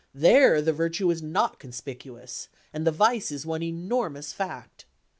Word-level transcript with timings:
There 0.15 0.63
the 0.63 0.73
virtue 0.73 1.11
is 1.11 1.21
not 1.21 1.59
conspicuous, 1.59 2.49
and 2.73 2.87
the 2.87 2.91
vice 2.91 3.31
is 3.31 3.45
one 3.45 3.61
enormous 3.61 4.33
fact. 4.33 4.85